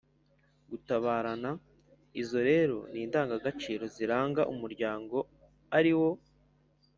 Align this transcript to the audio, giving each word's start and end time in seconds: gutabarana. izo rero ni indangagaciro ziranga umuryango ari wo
gutabarana. 0.69 1.51
izo 2.21 2.39
rero 2.49 2.77
ni 2.91 2.99
indangagaciro 3.05 3.83
ziranga 3.95 4.41
umuryango 4.53 5.17
ari 5.77 5.93
wo 5.99 6.09